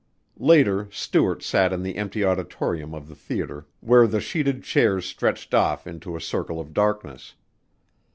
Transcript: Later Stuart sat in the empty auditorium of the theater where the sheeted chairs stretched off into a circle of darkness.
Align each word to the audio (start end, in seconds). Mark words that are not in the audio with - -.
Later 0.39 0.87
Stuart 0.91 1.43
sat 1.43 1.71
in 1.71 1.83
the 1.83 1.95
empty 1.97 2.25
auditorium 2.25 2.95
of 2.95 3.07
the 3.07 3.13
theater 3.13 3.67
where 3.81 4.07
the 4.07 4.19
sheeted 4.19 4.63
chairs 4.63 5.05
stretched 5.05 5.53
off 5.53 5.85
into 5.85 6.15
a 6.15 6.19
circle 6.19 6.59
of 6.59 6.73
darkness. 6.73 7.35